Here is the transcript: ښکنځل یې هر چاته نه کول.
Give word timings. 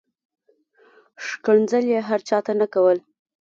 ښکنځل 1.27 1.83
یې 1.93 1.99
هر 2.09 2.19
چاته 2.29 2.51
نه 2.59 2.67
کول. 2.73 2.97